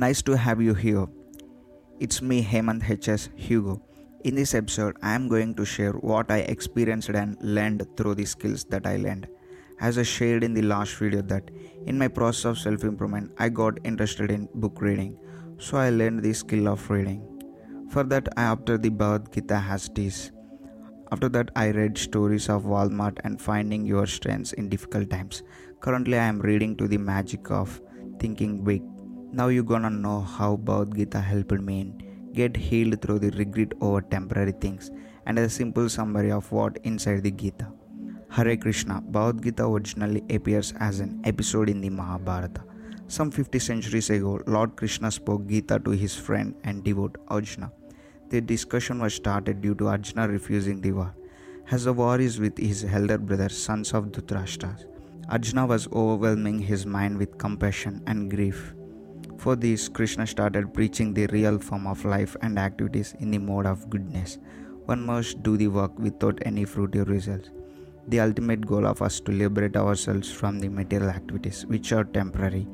[0.00, 1.06] Nice to have you here.
[2.00, 3.80] It's me, Hemant HS Hugo.
[4.24, 8.26] In this episode, I am going to share what I experienced and learned through the
[8.26, 9.26] skills that I learned.
[9.80, 11.50] As I shared in the last video, that
[11.86, 15.16] in my process of self improvement, I got interested in book reading,
[15.56, 17.22] so I learned the skill of reading.
[17.88, 20.30] For that, I opted the Bhagavad Gita as this.
[21.10, 25.42] After that, I read stories of Walmart and finding your strengths in difficult times.
[25.80, 27.80] Currently, I am reading to the magic of
[28.20, 28.82] thinking big
[29.32, 31.94] now you're gonna know how Bhagavad Gita helped me
[32.32, 34.90] get healed through the regret over temporary things
[35.26, 37.66] and a simple summary of what inside the Gita.
[38.30, 42.62] Hare Krishna, Bhagavad Gita originally appears as an episode in the Mahabharata.
[43.08, 47.72] Some 50 centuries ago, Lord Krishna spoke Gita to his friend and devote Arjuna.
[48.30, 51.14] The discussion was started due to Arjuna refusing the war.
[51.70, 54.84] As the war is with his elder brother, sons of Dhritarashtra,
[55.28, 58.75] Arjuna was overwhelming his mind with compassion and grief.
[59.46, 63.64] For this, Krishna started preaching the real form of life and activities in the mode
[63.64, 64.38] of goodness.
[64.86, 67.50] One must do the work without any fruity results.
[68.08, 72.66] The ultimate goal of us to liberate ourselves from the material activities which are temporary,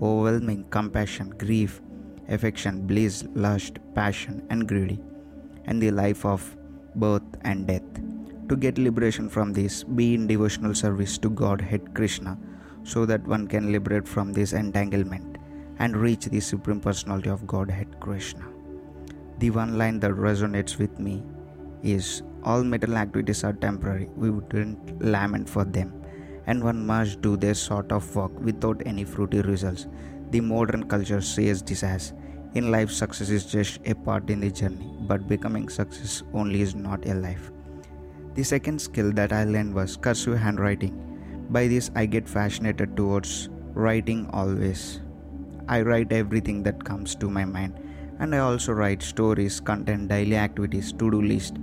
[0.00, 1.82] overwhelming compassion, grief,
[2.28, 5.00] affection, bliss, lust, passion, and greedy,
[5.64, 6.56] and the life of
[6.94, 7.82] birth and death.
[8.48, 12.38] To get liberation from this, be in devotional service to Godhead Krishna
[12.84, 15.31] so that one can liberate from this entanglement
[15.82, 18.44] and reach the Supreme Personality of Godhead Krishna.
[19.38, 21.24] The one line that resonates with me
[21.82, 25.92] is all material activities are temporary, we wouldn't lament for them,
[26.46, 29.88] and one must do this sort of work without any fruity results.
[30.30, 32.12] The modern culture says this as
[32.54, 36.76] in life, success is just a part in the journey, but becoming success only is
[36.76, 37.50] not a life.
[38.34, 40.94] The second skill that I learned was cursive handwriting.
[41.50, 45.00] By this, I get fascinated towards writing always.
[45.68, 47.78] I write everything that comes to my mind,
[48.18, 51.56] and I also write stories, content, daily activities, to do list,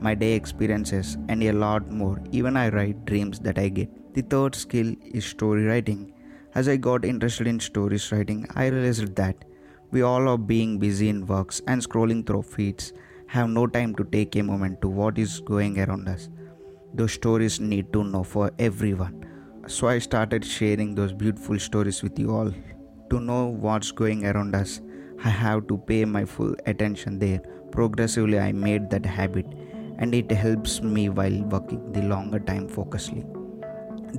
[0.00, 2.20] my day experiences, and a lot more.
[2.32, 4.14] Even I write dreams that I get.
[4.14, 6.12] The third skill is story writing.
[6.54, 9.44] As I got interested in stories writing, I realized that
[9.90, 12.92] we all are being busy in works and scrolling through feeds,
[13.26, 16.28] have no time to take a moment to what is going around us.
[16.94, 19.26] Those stories need to know for everyone.
[19.66, 22.52] So I started sharing those beautiful stories with you all
[23.12, 24.80] to know what's going around us,
[25.22, 27.40] I have to pay my full attention there.
[27.70, 29.46] Progressively, I made that habit,
[29.98, 33.24] and it helps me while working the longer time focusedly.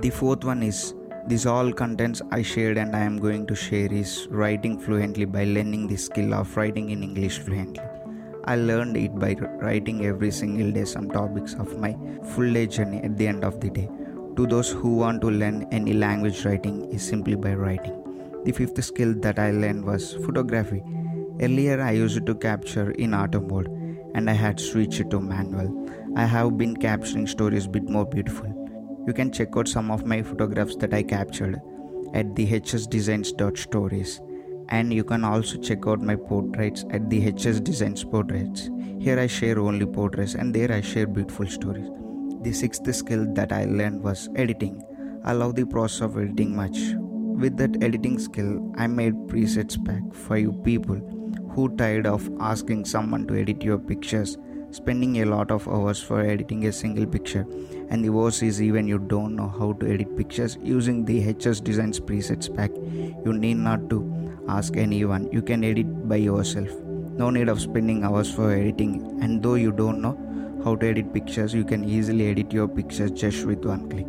[0.00, 0.94] The fourth one is
[1.26, 5.44] these all contents I shared and I am going to share is writing fluently by
[5.44, 7.82] learning the skill of writing in English fluently.
[8.44, 9.34] I learned it by
[9.64, 11.96] writing every single day some topics of my
[12.34, 13.88] full day journey at the end of the day.
[14.36, 18.03] To those who want to learn any language writing is simply by writing.
[18.44, 20.82] The fifth skill that I learned was photography.
[21.40, 23.68] Earlier, I used to capture in auto mode
[24.14, 25.88] and I had switched to manual.
[26.16, 28.46] I have been capturing stories bit more beautiful.
[29.06, 31.60] You can check out some of my photographs that I captured
[32.14, 34.20] at the hsdesigns.stories
[34.68, 38.70] and you can also check out my portraits at the HS Designs Portraits.
[38.98, 41.88] Here I share only portraits and there I share beautiful stories.
[42.42, 44.82] The sixth skill that I learned was editing.
[45.24, 46.78] I love the process of editing much.
[47.36, 50.96] With that editing skill, I made presets pack for you people
[51.50, 54.38] who tired of asking someone to edit your pictures,
[54.70, 57.44] spending a lot of hours for editing a single picture,
[57.90, 61.60] and the worst is even you don't know how to edit pictures using the HS
[61.60, 62.70] Designs presets pack.
[63.24, 63.98] You need not to
[64.48, 65.28] ask anyone.
[65.32, 66.70] You can edit by yourself.
[67.16, 69.18] No need of spending hours for editing.
[69.20, 70.16] And though you don't know
[70.64, 74.06] how to edit pictures, you can easily edit your pictures just with one click.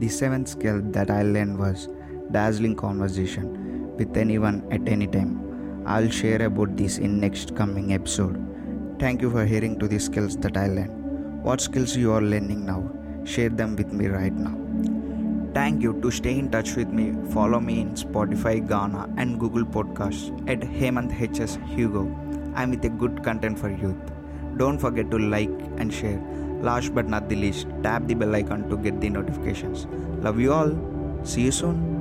[0.00, 1.88] The seventh skill that I learned was
[2.32, 5.84] dazzling conversation with anyone at any time.
[5.86, 8.36] I'll share about this in next coming episode.
[8.98, 11.42] Thank you for hearing to the skills that I learned.
[11.42, 12.90] What skills you are learning now?
[13.24, 14.54] Share them with me right now.
[15.54, 17.14] Thank you to stay in touch with me.
[17.32, 22.02] Follow me in Spotify, Gaana, and Google Podcasts at Hemant HS Hugo.
[22.54, 23.96] I'm with a good content for youth.
[24.56, 26.20] Don't forget to like and share.
[26.60, 29.86] Last but not the least, tap the bell icon to get the notifications.
[30.22, 30.76] Love you all.
[31.24, 31.97] See you soon.